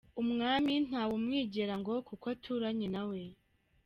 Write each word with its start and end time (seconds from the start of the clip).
Umwami 0.21 0.73
ntawe 0.87 1.13
umwigera 1.19 1.73
ngo 1.81 1.93
kuko 2.07 2.25
aturanye 2.35 2.87
nawe. 2.95 3.19